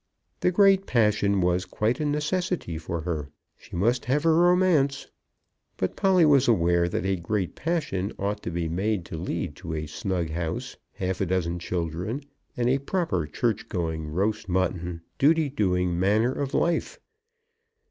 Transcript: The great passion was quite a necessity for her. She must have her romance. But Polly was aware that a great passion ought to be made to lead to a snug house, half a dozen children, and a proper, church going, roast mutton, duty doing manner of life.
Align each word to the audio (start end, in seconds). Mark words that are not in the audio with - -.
The 0.39 0.49
great 0.49 0.87
passion 0.87 1.41
was 1.41 1.63
quite 1.63 1.99
a 1.99 2.05
necessity 2.05 2.79
for 2.79 3.01
her. 3.01 3.29
She 3.55 3.75
must 3.75 4.05
have 4.05 4.23
her 4.23 4.35
romance. 4.35 5.05
But 5.77 5.95
Polly 5.95 6.25
was 6.25 6.47
aware 6.47 6.89
that 6.89 7.05
a 7.05 7.15
great 7.17 7.53
passion 7.53 8.11
ought 8.17 8.41
to 8.41 8.49
be 8.49 8.67
made 8.67 9.05
to 9.05 9.15
lead 9.17 9.55
to 9.57 9.75
a 9.75 9.85
snug 9.85 10.31
house, 10.31 10.75
half 10.93 11.21
a 11.21 11.27
dozen 11.27 11.59
children, 11.59 12.23
and 12.57 12.67
a 12.67 12.79
proper, 12.79 13.27
church 13.27 13.69
going, 13.69 14.07
roast 14.07 14.49
mutton, 14.49 15.03
duty 15.19 15.49
doing 15.49 15.99
manner 15.99 16.31
of 16.33 16.55
life. 16.55 16.99